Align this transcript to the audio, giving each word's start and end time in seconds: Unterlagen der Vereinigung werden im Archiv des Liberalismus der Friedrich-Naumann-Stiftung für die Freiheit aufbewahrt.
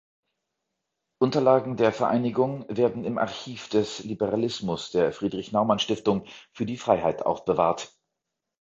Unterlagen 1.21 1.77
der 1.77 1.91
Vereinigung 1.93 2.65
werden 2.75 3.05
im 3.05 3.19
Archiv 3.19 3.69
des 3.69 3.99
Liberalismus 4.03 4.89
der 4.89 5.11
Friedrich-Naumann-Stiftung 5.13 6.25
für 6.53 6.65
die 6.65 6.77
Freiheit 6.77 7.23
aufbewahrt. 7.23 7.93